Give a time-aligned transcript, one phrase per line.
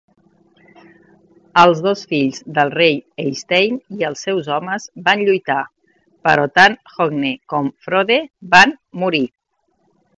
[1.63, 5.61] Els dos fills del rei Eystein i els seus homes van lluitar,
[6.29, 8.23] però tant Hogne com Frode
[8.57, 9.27] van morir.